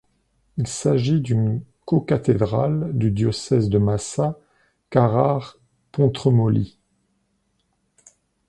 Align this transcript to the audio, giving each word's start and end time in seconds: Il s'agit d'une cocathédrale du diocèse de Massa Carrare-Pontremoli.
Il 0.57 0.65
s'agit 0.65 1.21
d'une 1.21 1.63
cocathédrale 1.85 2.89
du 2.97 3.11
diocèse 3.11 3.69
de 3.69 3.77
Massa 3.77 4.39
Carrare-Pontremoli. 4.89 6.79